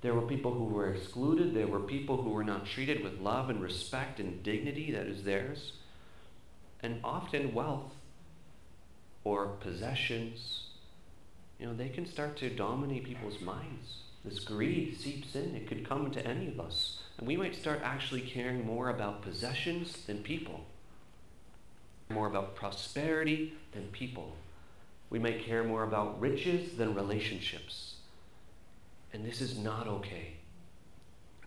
There 0.00 0.14
were 0.14 0.22
people 0.22 0.52
who 0.52 0.64
were 0.64 0.92
excluded. 0.92 1.54
There 1.54 1.66
were 1.66 1.80
people 1.80 2.22
who 2.22 2.30
were 2.30 2.44
not 2.44 2.66
treated 2.66 3.04
with 3.04 3.20
love 3.20 3.50
and 3.50 3.62
respect 3.62 4.18
and 4.20 4.42
dignity 4.42 4.90
that 4.92 5.06
is 5.06 5.22
theirs. 5.22 5.74
And 6.82 7.00
often 7.04 7.54
wealth 7.54 7.92
or 9.22 9.48
possessions, 9.60 10.68
you 11.58 11.66
know, 11.66 11.74
they 11.74 11.88
can 11.88 12.06
start 12.06 12.36
to 12.38 12.48
dominate 12.50 13.04
people's 13.04 13.40
minds. 13.40 14.02
This 14.24 14.40
greed 14.40 14.98
seeps 14.98 15.34
in. 15.34 15.54
It 15.54 15.66
could 15.66 15.88
come 15.88 16.10
to 16.10 16.26
any 16.26 16.48
of 16.48 16.60
us. 16.60 16.98
And 17.18 17.26
we 17.26 17.36
might 17.36 17.54
start 17.54 17.80
actually 17.82 18.20
caring 18.20 18.66
more 18.66 18.90
about 18.90 19.22
possessions 19.22 20.04
than 20.06 20.22
people, 20.22 20.66
more 22.08 22.26
about 22.26 22.54
prosperity 22.54 23.54
than 23.72 23.84
people. 23.88 24.36
We 25.10 25.18
might 25.18 25.44
care 25.44 25.64
more 25.64 25.84
about 25.84 26.20
riches 26.20 26.76
than 26.76 26.94
relationships. 26.94 27.96
And 29.12 29.24
this 29.24 29.40
is 29.40 29.58
not 29.58 29.86
okay. 29.86 30.34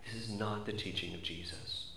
This 0.04 0.14
is 0.24 0.30
not 0.30 0.66
the 0.66 0.72
teaching 0.72 1.14
of 1.14 1.22
Jesus. 1.22 1.92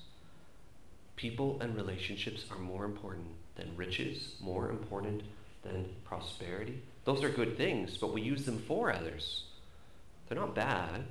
People 1.15 1.59
and 1.61 1.75
relationships 1.75 2.45
are 2.51 2.59
more 2.59 2.85
important 2.85 3.27
than 3.55 3.75
riches, 3.75 4.35
more 4.39 4.69
important 4.69 5.23
than 5.63 5.89
prosperity. 6.03 6.81
Those 7.05 7.23
are 7.23 7.29
good 7.29 7.57
things, 7.57 7.97
but 7.97 8.13
we 8.13 8.21
use 8.21 8.45
them 8.45 8.59
for 8.59 8.93
others. 8.93 9.44
They're 10.27 10.39
not 10.39 10.55
bad, 10.55 11.03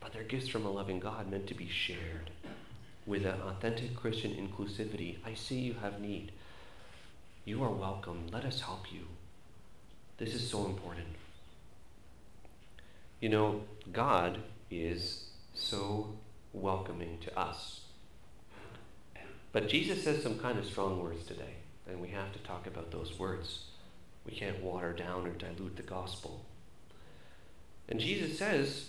but 0.00 0.12
they're 0.12 0.24
gifts 0.24 0.48
from 0.48 0.66
a 0.66 0.70
loving 0.70 0.98
God 0.98 1.30
meant 1.30 1.46
to 1.48 1.54
be 1.54 1.68
shared 1.68 2.30
with 3.06 3.24
an 3.24 3.40
authentic 3.42 3.94
Christian 3.96 4.32
inclusivity. 4.32 5.18
I 5.24 5.34
see 5.34 5.60
you 5.60 5.74
have 5.74 6.00
need. 6.00 6.32
You 7.44 7.62
are 7.62 7.70
welcome. 7.70 8.26
Let 8.32 8.44
us 8.44 8.60
help 8.60 8.92
you. 8.92 9.06
This 10.18 10.34
is 10.34 10.48
so 10.48 10.66
important. 10.66 11.06
You 13.20 13.28
know, 13.28 13.62
God 13.92 14.38
is 14.70 15.24
so 15.54 16.16
welcoming 16.52 17.18
to 17.22 17.38
us. 17.38 17.80
But 19.52 19.68
Jesus 19.68 20.04
says 20.04 20.22
some 20.22 20.38
kind 20.38 20.58
of 20.58 20.64
strong 20.64 21.02
words 21.02 21.24
today, 21.24 21.54
and 21.88 22.00
we 22.00 22.08
have 22.08 22.32
to 22.32 22.38
talk 22.40 22.66
about 22.66 22.90
those 22.90 23.18
words. 23.18 23.64
We 24.24 24.32
can't 24.32 24.62
water 24.62 24.92
down 24.92 25.26
or 25.26 25.32
dilute 25.32 25.76
the 25.76 25.82
gospel. 25.82 26.44
And 27.90 27.98
Jesus 27.98 28.38
says 28.38 28.86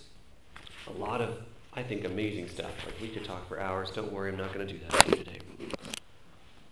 a 0.88 0.91
lot 0.91 1.22
of, 1.22 1.38
I 1.74 1.84
think, 1.84 2.05
amazing 2.05 2.48
stuff. 2.50 2.72
Like 2.86 3.01
we 3.01 3.08
could 3.10 3.25
talk 3.25 3.48
for 3.48 3.60
hours. 3.60 3.89
Don't 3.91 4.12
worry, 4.12 4.31
I'm 4.31 4.38
not 4.38 4.53
going 4.53 4.67
to 4.67 4.74
do 4.74 4.79
that 4.89 5.05
today. 5.08 5.39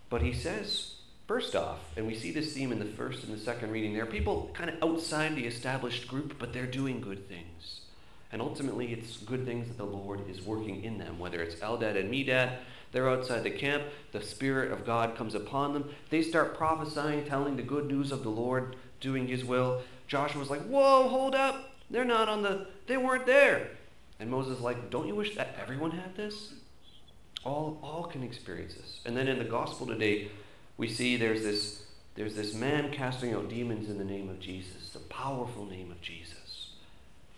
But 0.10 0.22
he 0.22 0.34
says, 0.34 0.96
first 1.28 1.56
off, 1.56 1.80
and 1.98 2.08
we 2.08 2.16
see 2.16 2.32
this 2.32 2.54
theme 2.54 2.72
in 2.72 2.80
the 2.80 2.86
first 2.86 3.24
and 3.24 3.34
the 3.34 3.40
second 3.40 3.72
reading, 3.72 3.94
there 3.94 4.04
are 4.04 4.08
people 4.08 4.52
kind 4.54 4.70
of 4.70 4.82
outside 4.84 5.36
the 5.36 5.46
established 5.46 6.08
group, 6.08 6.36
but 6.40 6.54
they're 6.54 6.66
doing 6.66 7.02
good 7.02 7.28
things. 7.28 7.82
And 8.32 8.42
ultimately, 8.44 8.94
it's 8.94 9.18
good 9.18 9.46
things 9.46 9.68
that 9.68 9.78
the 9.78 9.86
Lord 9.86 10.30
is 10.30 10.42
working 10.42 10.84
in 10.84 11.00
them, 11.00 11.18
whether 11.18 11.42
it's 11.42 11.56
Eldad 11.56 12.00
and 12.00 12.12
Medad. 12.12 12.58
They're 12.92 13.10
outside 13.10 13.44
the 13.44 13.50
camp. 13.50 13.84
The 14.12 14.22
Spirit 14.22 14.72
of 14.72 14.86
God 14.86 15.16
comes 15.16 15.34
upon 15.34 15.74
them. 15.74 15.90
They 16.12 16.22
start 16.22 16.56
prophesying, 16.56 17.26
telling 17.26 17.56
the 17.56 17.64
good 17.64 17.88
news 17.88 18.12
of 18.12 18.22
the 18.22 18.30
Lord, 18.30 18.76
doing 19.00 19.28
His 19.28 19.44
will. 19.44 19.82
Joshua's 20.08 20.50
like, 20.50 20.62
Whoa, 20.62 21.08
hold 21.08 21.34
up. 21.34 21.69
They're 21.90 22.06
not 22.06 22.30
on 22.30 22.44
the, 22.44 22.68
they 22.88 22.98
weren't 22.98 23.26
there. 23.26 23.70
And 24.20 24.30
Moses 24.30 24.60
like, 24.60 24.90
Don't 24.90 25.08
you 25.08 25.16
wish 25.16 25.36
that 25.36 25.56
everyone 25.62 25.92
had 25.92 26.16
this? 26.16 26.54
All, 27.44 27.80
all 27.82 28.04
can 28.04 28.22
experience 28.22 28.76
this. 28.76 29.00
And 29.06 29.16
then 29.16 29.28
in 29.28 29.40
the 29.40 29.46
gospel 29.46 29.88
today, 29.88 30.30
we 30.78 30.88
see 30.88 31.16
there's 31.16 31.44
this, 31.44 31.84
there's 32.16 32.36
this 32.36 32.54
man 32.54 32.92
casting 32.92 33.34
out 33.34 33.50
demons 33.50 33.90
in 33.90 33.98
the 33.98 34.04
name 34.04 34.30
of 34.30 34.40
Jesus, 34.40 34.90
the 34.90 35.00
powerful 35.00 35.66
name 35.66 35.90
of 35.90 36.02
Jesus. 36.02 36.72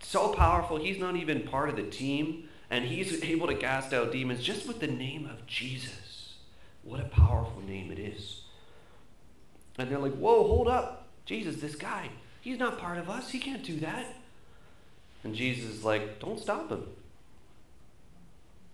So 0.02 0.34
powerful, 0.34 0.78
he's 0.78 1.00
not 1.00 1.16
even 1.16 1.44
part 1.44 1.70
of 1.70 1.76
the 1.76 1.84
team, 1.84 2.50
and 2.70 2.86
he's 2.86 3.24
able 3.24 3.48
to 3.48 3.56
cast 3.56 3.94
out 3.94 4.12
demons 4.12 4.44
just 4.44 4.68
with 4.68 4.80
the 4.80 4.88
name 4.88 5.26
of 5.28 5.46
Jesus. 5.46 6.36
What 6.84 7.00
a 7.00 7.06
powerful 7.06 7.62
name 7.62 7.92
it 7.92 8.00
is. 8.00 8.42
And 9.78 9.90
they're 9.90 10.00
like, 10.00 10.16
Whoa, 10.16 10.48
hold 10.48 10.68
up. 10.68 11.08
Jesus, 11.26 11.62
this 11.62 11.76
guy, 11.76 12.10
he's 12.42 12.58
not 12.58 12.80
part 12.80 12.98
of 12.98 13.08
us. 13.08 13.30
He 13.30 13.40
can't 13.40 13.64
do 13.64 13.80
that. 13.82 14.16
And 15.24 15.36
Jesus 15.36 15.70
is 15.70 15.84
like, 15.84 16.20
Don't 16.20 16.40
stop 16.40 16.70
him. 16.70 16.86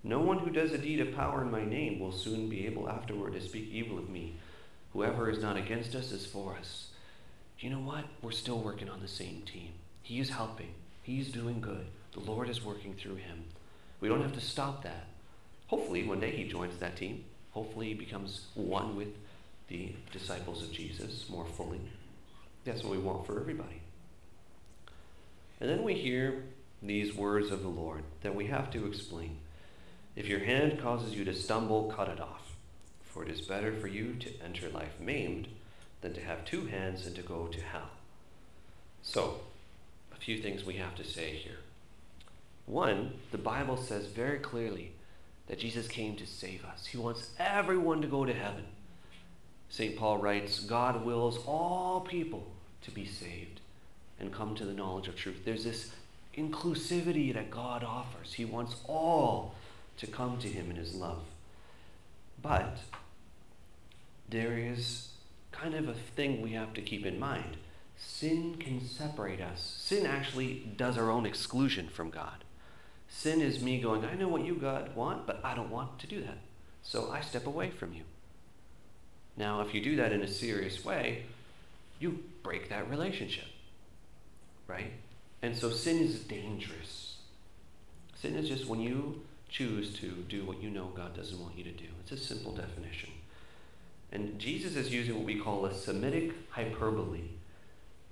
No 0.04 0.20
one 0.20 0.39
who 0.39 0.50
does 0.50 0.72
a 0.72 0.77
deed 0.77 1.01
of 1.01 1.16
power 1.16 1.42
in 1.42 1.51
my 1.51 1.66
name 1.66 2.00
will 2.00 2.12
soon 2.12 2.48
be 2.48 2.66
able 2.66 2.89
afterward 2.89 3.34
to 3.34 3.42
speak 3.42 3.70
evil 3.72 3.98
of 3.98 4.10
me. 4.10 4.36
Whoever 4.94 5.30
is 5.30 5.42
not 5.42 5.58
against 5.58 5.96
us 5.96 6.12
is 6.12 6.25
for 6.25 6.56
us. 6.56 6.88
You 7.60 7.70
know 7.72 7.80
what? 7.80 8.06
We're 8.22 8.32
still 8.32 8.60
working 8.60 8.89
on 8.89 9.01
the 9.01 9.08
same 9.08 9.42
team. 9.46 9.72
He 10.01 10.20
is 10.20 10.30
helping, 10.30 10.74
He's 11.04 11.30
doing 11.30 11.60
good. 11.60 11.86
The 12.13 12.20
Lord 12.20 12.50
is 12.50 12.63
working 12.63 12.96
through 12.96 13.16
him. 13.16 13.44
We 14.00 14.08
don't 14.08 14.22
have 14.22 14.34
to 14.34 14.42
stop 14.42 14.84
that. 14.84 15.08
Hopefully, 15.68 16.04
one 16.04 16.20
day 16.20 16.32
he 16.32 16.48
joins 16.48 16.77
that 16.77 16.96
team. 16.96 17.25
Hopefully, 17.51 17.88
he 17.88 17.94
becomes 17.94 18.48
one 18.56 18.96
with 18.96 19.10
the 19.68 19.94
disciples 20.12 20.63
of 20.63 20.72
Jesus 20.72 21.30
more 21.30 21.46
fully. 21.46 21.82
That's 22.63 22.84
what 22.84 22.92
we 22.92 23.00
want 23.00 23.25
for 23.25 23.39
everybody. 23.39 23.82
And 25.60 25.70
then 25.70 25.84
we 25.84 25.96
hear 25.96 26.44
these 26.82 27.16
words 27.16 27.52
of 27.52 27.64
the 27.64 27.70
Lord 27.70 28.04
that 28.22 28.36
we 28.36 28.48
have 28.48 28.70
to 28.72 28.86
explain. 28.86 29.38
If 30.16 30.28
your 30.28 30.40
hand 30.40 30.80
causes 30.80 31.14
you 31.14 31.26
to 31.26 31.34
stumble, 31.34 31.92
cut 31.96 32.10
it 32.10 32.20
off. 32.20 32.56
For 33.04 33.24
it 33.24 33.30
is 33.30 33.42
better 33.42 33.74
for 33.74 33.88
you 33.88 34.14
to 34.16 34.30
enter 34.44 34.70
life 34.70 35.00
maimed 35.00 35.48
than 36.02 36.14
to 36.14 36.22
have 36.22 36.46
two 36.46 36.68
hands 36.68 37.06
and 37.08 37.16
to 37.16 37.22
go 37.22 37.48
to 37.48 37.62
hell. 37.62 37.90
So, 39.02 39.42
a 40.14 40.16
few 40.16 40.42
things 40.42 40.64
we 40.64 40.76
have 40.76 40.96
to 40.96 41.04
say 41.04 41.36
here. 41.36 41.60
One, 42.66 43.14
the 43.32 43.38
Bible 43.38 43.78
says 43.78 44.08
very 44.08 44.40
clearly 44.40 44.92
that 45.48 45.60
Jesus 45.60 45.88
came 45.88 46.16
to 46.18 46.28
save 46.28 46.66
us. 46.66 46.88
He 46.88 46.98
wants 46.98 47.30
everyone 47.40 48.02
to 48.02 48.08
go 48.08 48.26
to 48.26 48.34
heaven. 48.34 48.66
St. 49.70 49.96
Paul 49.96 50.18
writes, 50.18 50.60
God 50.60 51.06
wills 51.06 51.40
all 51.48 52.02
people 52.02 52.52
to 52.84 52.92
be 52.92 53.06
saved 53.06 53.57
and 54.20 54.34
come 54.34 54.56
to 54.56 54.66
the 54.66 54.74
knowledge 54.74 55.08
of 55.08 55.16
truth. 55.16 55.42
There's 55.46 55.64
this 55.64 55.92
inclusivity 56.36 57.34
that 57.34 57.52
God 57.52 57.84
offers. 57.84 58.34
He 58.34 58.46
wants 58.46 58.76
all 58.86 59.56
to 59.98 60.08
come 60.08 60.38
to 60.40 60.48
Him 60.48 60.70
in 60.70 60.78
His 60.78 60.94
love. 60.94 61.24
But 62.42 62.78
there 64.30 64.58
is 64.58 65.10
kind 65.52 65.74
of 65.74 65.90
a 65.90 65.94
thing 65.94 66.42
we 66.42 66.52
have 66.52 66.74
to 66.74 66.82
keep 66.82 67.06
in 67.06 67.20
mind. 67.20 67.58
Sin 67.98 68.58
can 68.60 68.86
separate 68.86 69.42
us. 69.42 69.76
Sin 69.80 70.06
actually 70.06 70.72
does 70.78 70.98
our 70.98 71.10
own 71.10 71.26
exclusion 71.26 71.88
from 71.88 72.12
God. 72.12 72.44
Sin 73.10 73.42
is 73.42 73.62
me 73.62 73.82
going, 73.82 74.06
I 74.06 74.14
know 74.14 74.28
what 74.28 74.46
you, 74.46 74.56
God, 74.56 74.96
want, 74.96 75.26
but 75.26 75.40
I 75.44 75.56
don't 75.56 75.72
want 75.72 75.98
to 76.00 76.08
do 76.08 76.22
that. 76.22 76.38
So 76.84 77.10
I 77.12 77.22
step 77.22 77.48
away 77.48 77.72
from 77.72 77.94
you. 77.94 78.04
Now, 79.36 79.62
if 79.62 79.74
you 79.74 79.82
do 79.82 79.96
that 79.96 80.12
in 80.12 80.22
a 80.22 80.28
serious 80.28 80.84
way, 80.86 81.24
you 82.00 82.24
break 82.44 82.70
that 82.70 82.90
relationship. 82.90 83.46
Right? 84.68 84.92
And 85.42 85.56
so 85.56 85.70
sin 85.70 86.00
is 86.00 86.20
dangerous. 86.20 87.18
Sin 88.16 88.36
is 88.36 88.50
just 88.50 88.68
when 88.68 88.80
you 88.80 89.22
choose 89.50 89.94
to 90.00 90.10
do 90.28 90.46
what 90.46 90.62
you 90.62 90.70
know 90.70 90.92
God 90.96 91.16
doesn't 91.16 91.40
want 91.40 91.58
you 91.58 91.64
to 91.64 91.72
do. 91.72 91.86
It's 92.02 92.12
a 92.12 92.18
simple 92.18 92.54
definition. 92.54 93.12
And 94.12 94.40
Jesus 94.40 94.76
is 94.76 94.92
using 94.92 95.16
what 95.16 95.26
we 95.26 95.40
call 95.40 95.66
a 95.66 95.74
Semitic 95.74 96.32
hyperbole. 96.50 97.30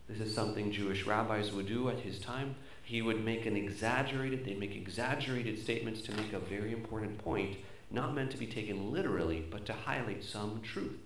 This 0.07 0.19
is 0.19 0.35
something 0.35 0.71
Jewish 0.71 1.05
rabbis 1.05 1.51
would 1.51 1.67
do 1.67 1.89
at 1.89 1.99
his 1.99 2.19
time. 2.19 2.55
He 2.83 3.01
would 3.01 3.25
make 3.25 3.45
an 3.45 3.55
exaggerated, 3.55 4.45
they'd 4.45 4.59
make 4.59 4.75
exaggerated 4.75 5.59
statements 5.59 6.01
to 6.01 6.11
make 6.11 6.33
a 6.33 6.39
very 6.39 6.71
important 6.71 7.17
point, 7.17 7.57
not 7.89 8.13
meant 8.13 8.31
to 8.31 8.37
be 8.37 8.45
taken 8.45 8.91
literally, 8.91 9.43
but 9.49 9.65
to 9.65 9.73
highlight 9.73 10.23
some 10.23 10.61
truth. 10.61 10.99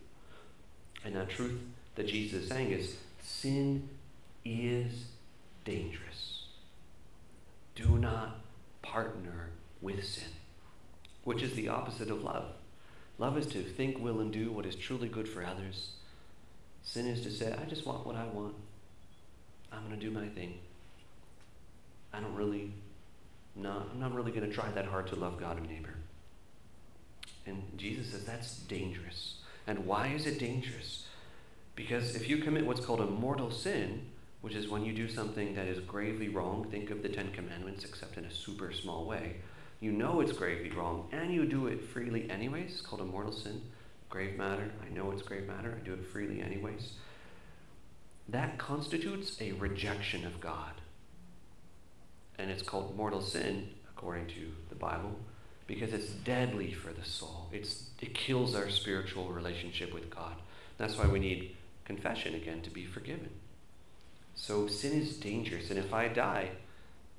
And 1.06 1.16
that 1.16 1.30
truth 1.30 1.60
that 1.96 2.08
Jesus 2.08 2.44
is 2.44 2.50
saying 2.50 2.72
is 2.72 2.98
sin 3.22 3.88
is 4.44 5.06
dangerous. 5.66 6.44
Do 7.76 7.98
not 7.98 8.42
partner 8.82 9.50
with 9.82 10.04
sin, 10.04 10.30
which 11.24 11.42
is 11.42 11.54
the 11.54 11.70
opposite 11.70 12.10
of 12.10 12.24
love. 12.24 12.46
Love 13.18 13.38
is 13.38 13.46
to 13.48 13.62
think, 13.62 14.00
will, 14.00 14.20
and 14.20 14.32
do 14.32 14.52
what 14.52 14.66
is 14.66 14.76
truly 14.76 15.08
good 15.08 15.28
for 15.28 15.44
others. 15.44 15.92
Sin 16.84 17.06
is 17.06 17.22
to 17.22 17.32
say, 17.32 17.54
I 17.54 17.66
just 17.66 17.86
want 17.86 18.06
what 18.06 18.16
I 18.16 18.26
want. 18.26 18.56
I'm 19.72 19.86
going 19.86 20.00
to 20.00 20.06
do 20.06 20.12
my 20.12 20.28
thing. 20.28 20.60
I 22.14 22.20
don't 22.20 22.36
really, 22.36 22.72
not, 23.56 23.90
I'm 23.92 24.00
not 24.00 24.14
really 24.14 24.32
going 24.32 24.48
to 24.48 24.54
try 24.54 24.72
that 24.72 24.86
hard 24.86 25.08
to 25.08 25.16
love 25.16 25.40
God 25.40 25.58
and 25.58 25.70
neighbor. 25.70 25.96
And 27.46 27.64
Jesus 27.78 28.12
says 28.12 28.26
that's 28.26 28.58
dangerous. 28.58 29.36
And 29.68 29.86
why 29.86 30.08
is 30.08 30.26
it 30.26 30.40
dangerous? 30.40 31.06
Because 31.76 32.16
if 32.16 32.30
you 32.30 32.38
commit 32.38 32.66
what's 32.66 32.84
called 32.84 33.02
a 33.02 33.06
mortal 33.06 33.52
sin, 33.52 34.08
which 34.42 34.56
is 34.56 34.70
when 34.70 34.86
you 34.86 34.94
do 34.94 35.10
something 35.10 35.54
that 35.56 35.68
is 35.68 35.80
gravely 35.80 36.30
wrong, 36.30 36.66
think 36.72 36.92
of 36.92 37.04
the 37.04 37.10
Ten 37.10 37.32
Commandments, 37.32 37.84
except 37.84 38.18
in 38.18 38.26
a 38.26 38.34
super 38.34 38.72
small 38.72 39.06
way, 39.06 39.38
you 39.82 39.92
know 39.92 40.22
it's 40.22 40.34
gravely 40.34 40.72
wrong, 40.72 41.08
and 41.12 41.34
you 41.34 41.46
do 41.46 41.68
it 41.68 41.84
freely 41.84 42.30
anyways, 42.30 42.72
it's 42.72 42.82
called 42.82 43.02
a 43.02 43.06
mortal 43.06 43.32
sin, 43.32 43.62
grave 44.10 44.38
matter, 44.38 44.72
I 44.86 44.94
know 44.94 45.12
it's 45.12 45.22
grave 45.22 45.48
matter, 45.48 45.78
I 45.80 45.86
do 45.86 45.94
it 45.94 46.06
freely 46.12 46.42
anyways, 46.42 46.94
that 48.30 48.58
constitutes 48.58 49.42
a 49.42 49.54
rejection 49.54 50.26
of 50.26 50.40
God. 50.40 50.74
And 52.38 52.50
it's 52.50 52.64
called 52.64 52.96
mortal 52.96 53.22
sin, 53.22 53.70
according 53.90 54.28
to 54.28 54.52
the 54.70 54.76
Bible, 54.76 55.16
because 55.68 55.94
it's 55.94 56.10
deadly 56.10 56.74
for 56.74 56.94
the 56.94 57.04
soul. 57.04 57.48
It's, 57.52 57.90
it 58.02 58.14
kills 58.14 58.56
our 58.56 58.70
spiritual 58.70 59.30
relationship 59.30 59.94
with 59.94 60.10
God. 60.10 60.36
That's 60.78 60.98
why 60.98 61.08
we 61.08 61.20
need 61.20 61.56
confession 61.86 62.36
again 62.36 62.62
to 62.62 62.70
be 62.70 62.86
forgiven. 62.86 63.30
So 64.42 64.68
sin 64.68 65.00
is 65.00 65.18
dangerous. 65.18 65.70
And 65.70 65.78
if 65.78 65.94
I 65.94 66.08
die, 66.08 66.50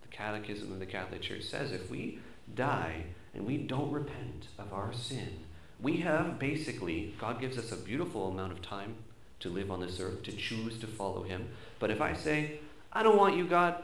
the 0.02 0.08
Catechism 0.08 0.72
of 0.72 0.80
the 0.80 0.86
Catholic 0.86 1.20
Church 1.20 1.44
says 1.44 1.70
if 1.70 1.90
we 1.90 2.18
die 2.54 3.04
and 3.34 3.46
we 3.46 3.58
don't 3.58 3.92
repent 3.92 4.48
of 4.58 4.72
our 4.72 4.92
sin, 4.92 5.40
we 5.80 5.98
have 5.98 6.38
basically, 6.38 7.14
God 7.20 7.40
gives 7.40 7.56
us 7.58 7.72
a 7.72 7.76
beautiful 7.76 8.28
amount 8.28 8.52
of 8.52 8.62
time 8.62 8.96
to 9.40 9.48
live 9.48 9.70
on 9.70 9.80
this 9.80 10.00
earth, 10.00 10.22
to 10.24 10.32
choose 10.32 10.78
to 10.78 10.86
follow 10.86 11.22
Him. 11.22 11.50
But 11.78 11.90
if 11.90 12.00
I 12.00 12.14
say, 12.14 12.58
I 12.92 13.02
don't 13.02 13.16
want 13.16 13.36
you, 13.36 13.46
God, 13.46 13.82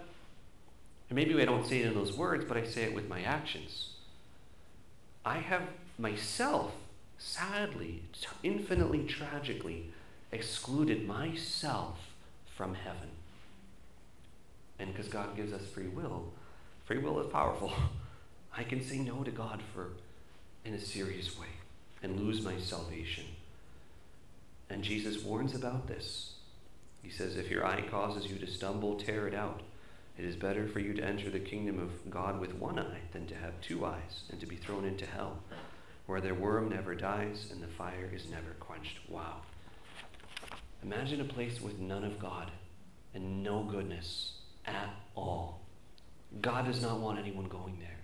and 1.08 1.16
maybe 1.16 1.40
I 1.40 1.44
don't 1.44 1.66
say 1.66 1.80
it 1.80 1.86
in 1.86 1.94
those 1.94 2.16
words, 2.16 2.44
but 2.46 2.56
I 2.56 2.64
say 2.64 2.84
it 2.84 2.94
with 2.94 3.08
my 3.08 3.22
actions, 3.22 3.90
I 5.24 5.38
have 5.38 5.62
myself, 5.98 6.72
sadly, 7.18 8.02
infinitely 8.42 9.04
tragically, 9.04 9.90
excluded 10.32 11.06
myself 11.06 11.98
from 12.56 12.74
heaven. 12.74 13.10
And 14.78 14.92
because 14.92 15.08
God 15.08 15.36
gives 15.36 15.52
us 15.52 15.66
free 15.66 15.88
will, 15.88 16.32
free 16.84 16.98
will 16.98 17.20
is 17.20 17.32
powerful. 17.32 17.72
I 18.56 18.64
can 18.64 18.82
say 18.82 18.98
no 18.98 19.22
to 19.22 19.30
God 19.30 19.62
for 19.74 19.90
in 20.64 20.74
a 20.74 20.80
serious 20.80 21.38
way 21.38 21.46
and 22.02 22.20
lose 22.20 22.42
my 22.42 22.58
salvation. 22.58 23.24
And 24.68 24.82
Jesus 24.82 25.22
warns 25.22 25.54
about 25.54 25.86
this. 25.86 26.34
He 27.02 27.10
says, 27.10 27.36
If 27.36 27.50
your 27.50 27.64
eye 27.64 27.82
causes 27.82 28.30
you 28.30 28.38
to 28.38 28.46
stumble, 28.46 28.96
tear 28.96 29.28
it 29.28 29.34
out. 29.34 29.60
It 30.18 30.24
is 30.24 30.34
better 30.34 30.66
for 30.66 30.80
you 30.80 30.94
to 30.94 31.04
enter 31.04 31.30
the 31.30 31.38
kingdom 31.38 31.78
of 31.78 32.10
God 32.10 32.40
with 32.40 32.54
one 32.54 32.78
eye 32.78 33.00
than 33.12 33.26
to 33.26 33.34
have 33.36 33.60
two 33.60 33.84
eyes 33.84 34.24
and 34.30 34.40
to 34.40 34.46
be 34.46 34.56
thrown 34.56 34.84
into 34.84 35.06
hell, 35.06 35.38
where 36.06 36.22
their 36.22 36.34
worm 36.34 36.70
never 36.70 36.94
dies 36.94 37.50
and 37.52 37.62
the 37.62 37.68
fire 37.68 38.10
is 38.12 38.30
never 38.30 38.54
quenched. 38.58 38.98
Wow. 39.08 39.42
Imagine 40.82 41.20
a 41.20 41.24
place 41.24 41.60
with 41.60 41.78
none 41.78 42.04
of 42.04 42.18
God 42.18 42.50
and 43.14 43.42
no 43.42 43.62
goodness 43.62 44.32
at 44.66 44.90
all. 45.14 45.60
God 46.40 46.66
does 46.66 46.82
not 46.82 47.00
want 47.00 47.18
anyone 47.18 47.46
going 47.46 47.78
there. 47.80 47.96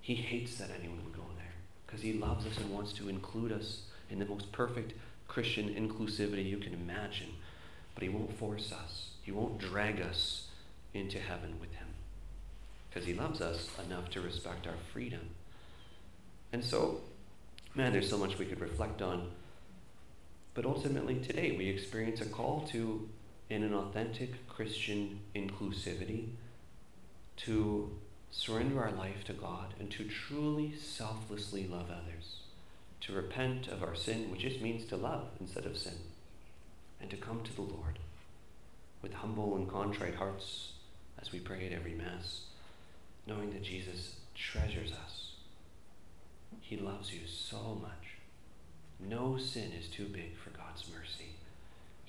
He 0.00 0.14
hates 0.14 0.56
that 0.56 0.70
anyone 0.78 1.04
would 1.04 1.14
go 1.14 1.24
there 1.36 1.52
because 1.86 2.02
he 2.02 2.12
loves 2.14 2.46
us 2.46 2.56
and 2.58 2.70
wants 2.70 2.92
to 2.94 3.08
include 3.08 3.52
us 3.52 3.82
in 4.08 4.18
the 4.18 4.24
most 4.24 4.50
perfect 4.52 4.94
Christian 5.28 5.68
inclusivity 5.68 6.48
you 6.48 6.58
can 6.58 6.72
imagine. 6.72 7.28
But 7.94 8.02
he 8.02 8.08
won't 8.08 8.36
force 8.38 8.72
us. 8.72 9.10
He 9.22 9.32
won't 9.32 9.58
drag 9.58 10.00
us 10.00 10.48
into 10.94 11.18
heaven 11.18 11.58
with 11.60 11.72
him 11.72 11.86
because 12.88 13.06
he 13.06 13.14
loves 13.14 13.40
us 13.40 13.68
enough 13.86 14.10
to 14.10 14.20
respect 14.20 14.66
our 14.66 14.74
freedom. 14.92 15.30
And 16.52 16.64
so, 16.64 17.00
man, 17.74 17.92
there's 17.92 18.10
so 18.10 18.18
much 18.18 18.38
we 18.38 18.46
could 18.46 18.60
reflect 18.60 19.00
on. 19.02 19.30
But 20.54 20.66
ultimately, 20.66 21.20
today, 21.20 21.52
we 21.56 21.68
experience 21.68 22.20
a 22.20 22.26
call 22.26 22.66
to, 22.72 23.08
in 23.50 23.64
an 23.64 23.74
authentic 23.74 24.48
Christian 24.48 25.20
inclusivity, 25.34 26.28
to 27.36 27.90
surrender 28.30 28.80
our 28.80 28.92
life 28.92 29.24
to 29.24 29.32
God 29.32 29.74
and 29.80 29.90
to 29.90 30.04
truly 30.04 30.72
selflessly 30.76 31.66
love 31.66 31.90
others, 31.90 32.42
to 33.00 33.12
repent 33.12 33.66
of 33.66 33.82
our 33.82 33.96
sin, 33.96 34.30
which 34.30 34.42
just 34.42 34.60
means 34.60 34.84
to 34.86 34.96
love 34.96 35.28
instead 35.40 35.66
of 35.66 35.76
sin, 35.76 35.98
and 37.00 37.10
to 37.10 37.16
come 37.16 37.42
to 37.42 37.54
the 37.54 37.62
Lord 37.62 37.98
with 39.02 39.14
humble 39.14 39.56
and 39.56 39.68
contrite 39.68 40.14
hearts 40.14 40.72
as 41.20 41.32
we 41.32 41.40
pray 41.40 41.66
at 41.66 41.72
every 41.72 41.94
Mass, 41.94 42.42
knowing 43.26 43.50
that 43.50 43.64
Jesus 43.64 44.14
treasures 44.34 44.92
us. 44.92 45.32
He 46.60 46.76
loves 46.76 47.12
you 47.12 47.26
so 47.26 47.78
much. 47.82 48.16
No 49.00 49.38
sin 49.38 49.72
is 49.72 49.88
too 49.88 50.06
big 50.06 50.36
for 50.36 50.50
God's 50.50 50.84
mercy. 50.94 51.30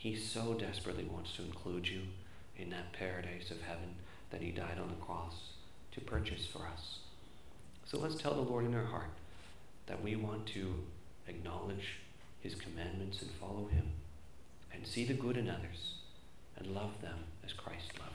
He 0.01 0.15
so 0.15 0.55
desperately 0.55 1.03
wants 1.03 1.33
to 1.33 1.43
include 1.43 1.87
you 1.87 2.01
in 2.57 2.71
that 2.71 2.91
paradise 2.91 3.51
of 3.51 3.61
heaven 3.61 3.97
that 4.31 4.41
He 4.41 4.49
died 4.49 4.79
on 4.81 4.87
the 4.87 5.05
cross 5.05 5.49
to 5.91 6.01
purchase 6.01 6.47
for 6.47 6.65
us. 6.65 6.97
So 7.85 7.99
let's 7.99 8.15
tell 8.15 8.33
the 8.33 8.41
Lord 8.41 8.65
in 8.65 8.73
our 8.73 8.85
heart 8.85 9.11
that 9.85 10.01
we 10.01 10.15
want 10.15 10.47
to 10.47 10.73
acknowledge 11.27 11.99
His 12.41 12.55
commandments 12.55 13.21
and 13.21 13.29
follow 13.29 13.67
Him 13.67 13.91
and 14.73 14.87
see 14.87 15.05
the 15.05 15.13
good 15.13 15.37
in 15.37 15.47
others 15.47 15.97
and 16.57 16.73
love 16.73 16.99
them 17.03 17.19
as 17.45 17.53
Christ 17.53 17.91
loved 17.99 18.10